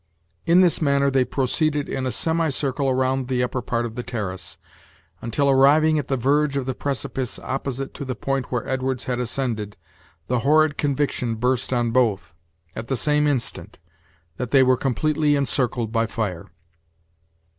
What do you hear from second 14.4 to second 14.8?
they were